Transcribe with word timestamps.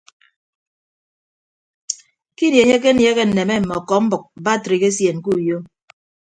Ke 2.35 2.43
ini 2.45 2.57
enye 2.61 2.75
akenieehe 2.79 3.23
nneme 3.27 3.55
mme 3.59 3.73
ọkọmbʌk 3.79 4.23
batrik 4.45 4.83
esien 4.89 5.17
ke 5.23 5.29
uyo. 5.37 5.57